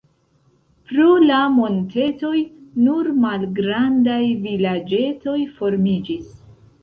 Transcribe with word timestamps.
Pro 0.91 1.09
la 1.31 1.41
montetoj 1.57 2.39
nur 2.87 3.09
malgrandaj 3.25 4.19
vilaĝetoj 4.49 5.37
formiĝis. 5.59 6.33